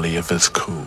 [0.00, 0.86] only if it's cool.